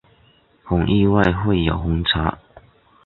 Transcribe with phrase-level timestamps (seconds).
[0.63, 2.39] 很意外会有红茶